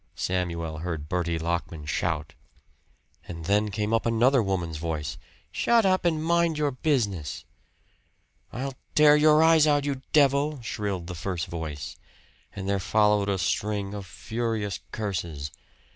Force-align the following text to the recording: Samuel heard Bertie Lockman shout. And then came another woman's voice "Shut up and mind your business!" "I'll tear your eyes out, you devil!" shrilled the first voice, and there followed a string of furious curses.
Samuel 0.15 0.79
heard 0.79 1.07
Bertie 1.07 1.37
Lockman 1.37 1.85
shout. 1.85 2.33
And 3.27 3.45
then 3.45 3.69
came 3.69 3.93
another 3.93 4.41
woman's 4.41 4.77
voice 4.77 5.19
"Shut 5.51 5.85
up 5.85 6.05
and 6.05 6.23
mind 6.23 6.57
your 6.57 6.71
business!" 6.71 7.45
"I'll 8.51 8.73
tear 8.95 9.15
your 9.15 9.43
eyes 9.43 9.67
out, 9.67 9.85
you 9.85 10.01
devil!" 10.11 10.59
shrilled 10.63 11.05
the 11.05 11.13
first 11.13 11.45
voice, 11.45 11.97
and 12.55 12.67
there 12.67 12.79
followed 12.79 13.29
a 13.29 13.37
string 13.37 13.93
of 13.93 14.07
furious 14.07 14.79
curses. 14.91 15.51